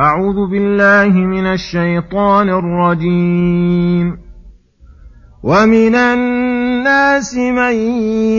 [0.00, 4.18] أعوذ بالله من الشيطان الرجيم.
[5.42, 7.74] ومن الناس من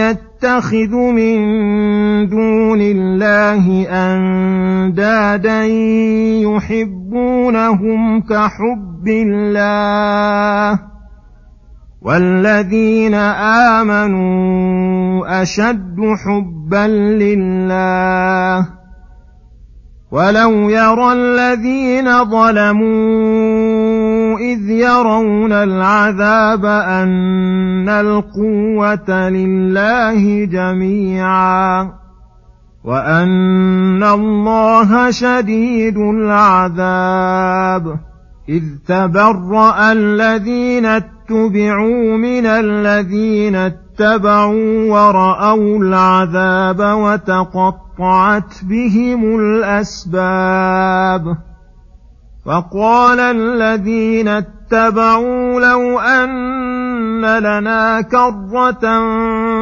[0.00, 1.36] يتخذ من
[2.28, 5.64] دون الله أندادا
[6.48, 10.80] يحبونهم كحب الله
[12.02, 13.14] والذين
[13.84, 16.86] آمنوا أشد حبا
[17.22, 18.81] لله
[20.12, 22.92] ولو يرى الذين ظلموا
[24.38, 31.92] إذ يرون العذاب أن القوة لله جميعا
[32.84, 37.96] وأن الله شديد العذاب
[38.48, 46.80] إذ تبرأ الذين اتبعوا من الذين اتبعوا ورأوا العذاب
[47.98, 51.36] وتقطعت بهم الأسباب.
[52.46, 59.00] فقال الذين اتبعوا لو أن لنا كرة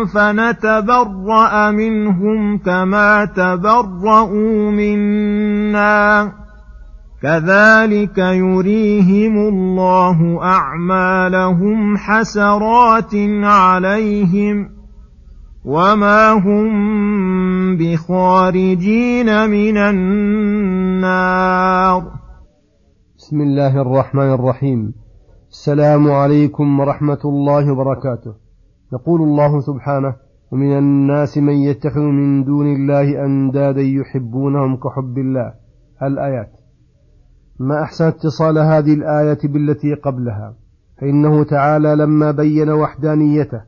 [0.05, 6.33] فنتبرأ منهم كما تبرأوا منا.
[7.23, 14.81] كذلك يريهم الله أعمالهم حسرات عليهم
[15.64, 17.20] وما هم
[17.77, 21.23] بخارجين من النار.
[23.19, 24.95] بسم الله الرحمن الرحيم.
[25.51, 28.35] السلام عليكم ورحمة الله وبركاته.
[28.93, 30.15] يقول الله سبحانه
[30.53, 35.55] ومن الناس من يتخذ من دون الله أندادا يحبونهم كحب الله.
[36.03, 36.53] الآيات.
[37.59, 40.55] ما أحسن اتصال هذه الآية بالتي قبلها؟
[41.01, 43.61] فإنه تعالى لما بين وحدانيته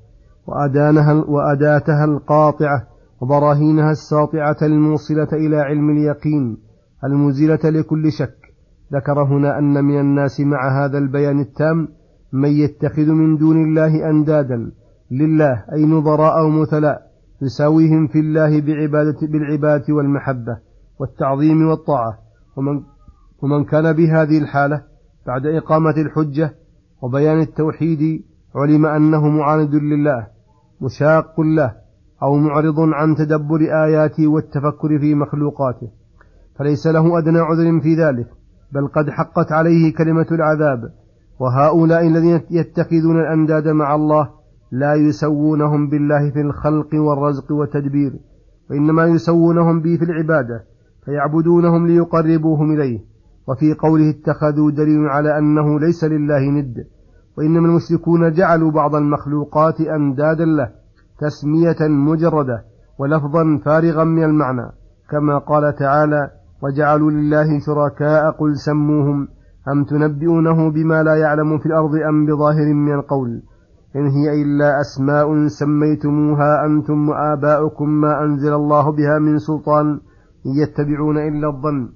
[0.47, 2.92] وأدانها وأداتها القاطعة
[3.23, 6.59] وبراهينها الساطعة الموصلة إلى علم اليقين
[7.05, 8.37] المزيلة لكل شك.
[8.93, 11.89] ذكر هنا أن من الناس مع هذا البيان التام
[12.33, 14.71] من يتخذ من دون الله أندادا
[15.11, 17.03] لله أي نظراء ومثلاء
[17.43, 20.59] يساويهم في الله بعبادة بالعبادة والمحبة
[20.99, 22.19] والتعظيم والطاعة.
[22.57, 22.83] ومن
[23.43, 24.83] ومن كان بهذه الحالة
[25.27, 26.55] بعد إقامة الحجة
[27.03, 28.25] وبيان التوحيد
[28.55, 30.27] علم أنه معاند لله
[30.81, 31.82] مشاق له
[32.23, 35.89] أو معرض عن تدبر آياته والتفكر في مخلوقاته.
[36.59, 38.27] فليس له أدنى عذر في ذلك
[38.73, 40.93] بل قد حقت عليه كلمة العذاب.
[41.41, 44.29] وهؤلاء الذين يتخذون الأنداد مع الله
[44.73, 48.13] لا يسوونهم بالله في الخلق والرزق والتدبير
[48.71, 50.65] وإنما يسوونهم به في العبادة
[51.05, 52.99] فيعبدونهم ليقربوهم إليه.
[53.49, 56.85] وفي قوله اتخذوا دليل على أنه ليس لله ند
[57.39, 60.82] وإنما المشركون جعلوا بعض المخلوقات أندادا له.
[61.23, 62.65] تسمية مجردة
[62.99, 64.67] ولفظا فارغا من المعنى
[65.11, 66.31] كما قال تعالى
[66.63, 69.29] وجعلوا لله شركاء قل سموهم
[69.73, 73.43] أم تنبئونه بما لا يعلم في الأرض أم بظاهر من القول؟
[73.97, 80.01] إن هي إلا أسماء سميتموها أنتم وآباؤكم ما أنزل الله بها من سلطان
[80.63, 81.89] يتبعون إلا الظن.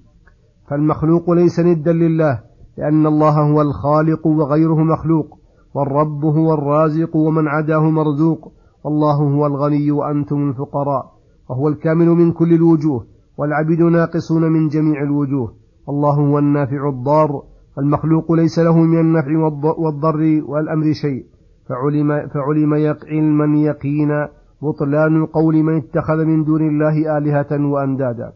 [0.71, 2.41] فالمخلوق ليس ندا لله
[2.79, 5.39] لأن الله هو الخالق وغيره مخلوق
[5.75, 8.53] والرب هو الرازق ومن عداه مرزوق
[8.87, 11.13] والله هو الغني وأنتم الفقراء
[11.49, 13.07] وهو الكامل من كل الوجوه
[13.39, 15.55] والعبيد ناقصون من جميع الوجوه
[15.89, 17.43] الله هو النافع الضار
[17.79, 19.39] المخلوق ليس له من النفع
[19.79, 21.25] والضر والأمر شيء
[21.69, 22.75] فعلم, فعلم
[23.07, 24.29] علما يقينا
[24.63, 28.33] بطلان قول من اتخذ من دون الله آلهة وأندادا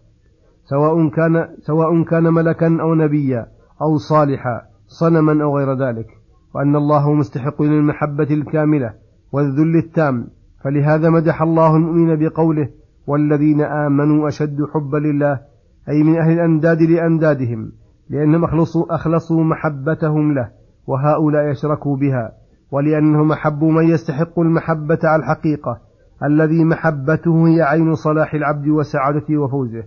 [0.64, 3.46] سواء كان سواء كان ملكا أو نبيا
[3.82, 6.06] أو صالحا صنما أو غير ذلك
[6.54, 8.94] وأن الله مستحق للمحبة الكاملة
[9.32, 10.39] والذل التام.
[10.60, 12.69] فلهذا مدح الله المؤمن بقوله
[13.06, 15.41] والذين آمنوا أشد حبا لله
[15.88, 17.72] أي من أهل الأنداد لأندادهم
[18.10, 20.48] لأنهم أخلصوا, أخلصوا محبتهم له
[20.87, 22.32] وهؤلاء أشركوا بها
[22.71, 25.81] ولأنهم أحبوا من يستحق المحبة على الحقيقة
[26.25, 29.84] الذي محبته هي عين صلاح العبد وسعادته وفوزه.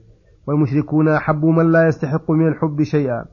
[0.47, 3.25] والمشركون أحبوا من لا يستحق من الحب شيئا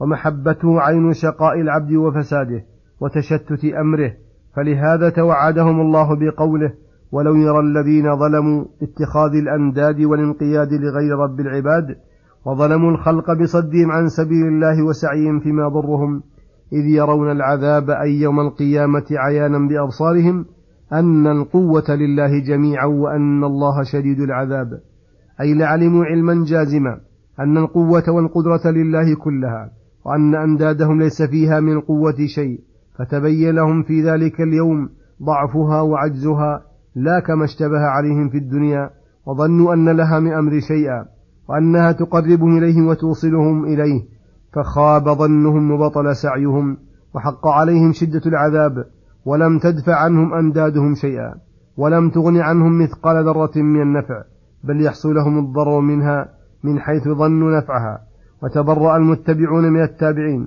[0.00, 2.64] ومحبته عين شقاء العبد وفساده
[3.00, 4.12] وتشتت أمره.
[4.56, 6.72] فلهذا توعدهم الله بقوله
[7.12, 11.96] ولو يرى الذين ظلموا اتخاذ الأنداد والانقياد لغير رب العباد
[12.46, 16.22] وظلموا الخلق بصدهم عن سبيل الله وسعيهم فيما ضرهم
[16.72, 20.44] إذ يرون العذاب أي يوم القيامة عيانا بأبصارهم
[20.92, 24.80] أن القوة لله جميعا وأن الله شديد العذاب.
[25.40, 27.00] أي لعلموا علما جازما
[27.40, 29.70] أن القوة والقدرة لله كلها
[30.04, 32.60] وأن أندادهم ليس فيها من القوة شيء
[32.98, 34.88] فتبين لهم في ذلك اليوم
[35.22, 36.62] ضعفها وعجزها
[36.98, 38.90] لا كما اشتبه عليهم في الدنيا
[39.26, 41.04] وظنوا أن لها من أمر شيئا
[41.48, 44.02] وأنها تقربهم إليه وتوصلهم إليه
[44.54, 46.76] فخاب ظنهم وبطل سعيهم
[47.14, 48.84] وحق عليهم شدة العذاب
[49.24, 51.34] ولم تدفع عنهم أندادهم شيئا
[51.76, 54.22] ولم تغن عنهم مثقال ذرة من النفع
[54.64, 56.28] بل يحصل لهم الضرر منها
[56.62, 58.00] من حيث ظنوا نفعها
[58.42, 60.46] وتبرأ المتبعون من التابعين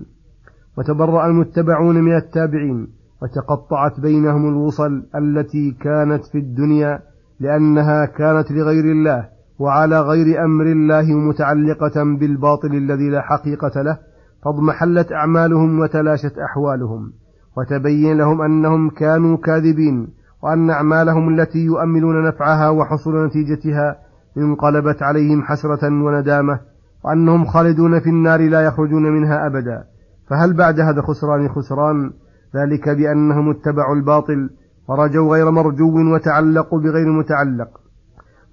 [0.78, 2.88] وتبرأ المتبعون من التابعين
[3.22, 7.00] وتقطعت بينهم الوصل التي كانت في الدنيا
[7.40, 9.30] لأنها كانت لغير الله
[9.60, 13.98] وعلى غير أمر الله متعلقة بالباطل الذي لا حقيقة له
[14.44, 17.14] فاضمحلت أعمالهم وتلاشت أحوالهم
[17.58, 20.08] وتبين لهم أنهم كانوا كاذبين
[20.44, 23.98] وأن أعمالهم التي يؤملون نفعها وحصول نتيجتها
[24.38, 26.60] انقلبت عليهم حسرة وندامة
[27.04, 29.84] وأنهم خالدون في النار لا يخرجون منها أبدا.
[30.30, 32.12] فهل بعد هذا خسران خسران؟
[32.56, 34.50] ذلك بأنهم اتبعوا الباطل
[34.88, 37.70] ورجوا غير مرجو وتعلقوا بغير متعلق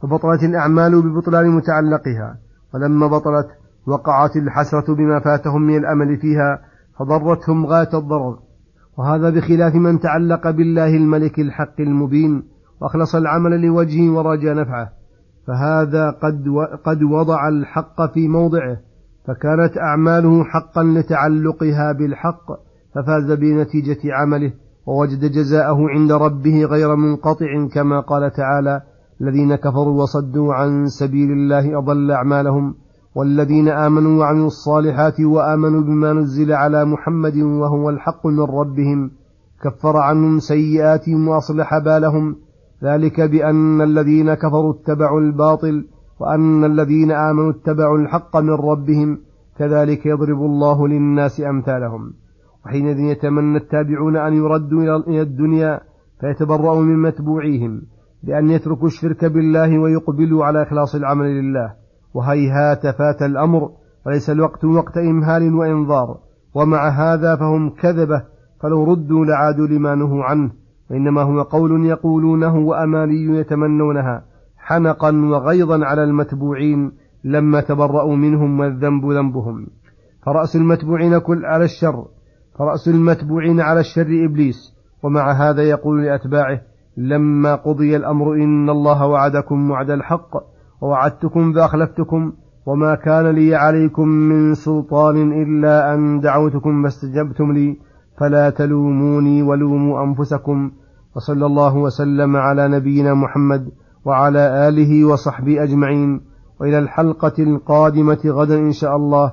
[0.02, 2.38] فبطلت الأعمال ببطلان متعلقها
[2.74, 3.48] ولما بطلت
[3.86, 6.60] وقعت الحسرة بما فاتهم من الأمل فيها
[6.98, 8.38] فضرتهم غاية الضرر
[8.98, 12.42] وهذا بخلاف من تعلق بالله الملك الحق المبين
[12.80, 14.90] وأخلص العمل لوجهه ورجى نفعه
[15.46, 16.44] فهذا قد
[16.84, 18.76] قد وضع الحق في موضعه
[19.26, 22.67] فكانت أعماله حقا لتعلقها بالحق
[22.98, 24.52] ففاز بنتيجة عمله
[24.86, 28.82] ووجد جزاءه عند ربه غير منقطع كما قال تعالى
[29.20, 32.74] الذين كفروا وصدوا عن سبيل الله أضل أعمالهم
[33.14, 39.10] والذين آمنوا وعملوا الصالحات وآمنوا بما نزل على محمد وهو الحق من ربهم
[39.62, 42.36] كفر عنهم سيئاتهم وأصلح بالهم.
[42.84, 45.84] ذلك بأن الذين كفروا اتبعوا الباطل
[46.20, 49.18] وأن الذين آمنوا اتبعوا الحق من ربهم
[49.58, 52.12] كذلك يضرب الله للناس أمثالهم.
[52.68, 55.80] وحينئذ يتمنى التابعون أن يردوا إلى الدنيا
[56.20, 57.82] فيتبرأوا من متبوعيهم
[58.22, 61.74] بأن يتركوا الشرك بالله ويقبلوا على إخلاص العمل لله.
[62.14, 63.70] وهيهات فات الأمر
[64.06, 66.18] وليس الوقت وقت إمهال وإنظار
[66.54, 68.22] ومع هذا فهم كذبة
[68.60, 70.50] فلو ردوا لعادوا لما نهوا عنه.
[70.90, 74.24] وإنما هو قول يقولونه وأماني يتمنونها
[74.58, 76.92] حنقا وغيظا على المتبوعين
[77.24, 79.66] لما تبرأوا منهم والذنب ذنبهم.
[80.26, 82.17] فرأس المتبوعين كل على الشر
[82.58, 86.60] فرأس المتبوعين على الشر إبليس ومع هذا يقول لأتباعه
[86.96, 90.36] لما قضي الأمر إن الله وعدكم وعد الحق
[90.80, 92.32] ووعدتكم فأخلفتكم
[92.66, 97.76] وما كان لي عليكم من سلطان إلا أن دعوتكم فاستجبتم لي
[98.18, 100.70] فلا تلوموني ولوموا أنفسكم
[101.16, 103.68] وصلى الله وسلم على نبينا محمد
[104.04, 106.20] وعلى آله وصحبه أجمعين.
[106.60, 109.32] وإلى الحلقة القادمة غدا إن شاء الله.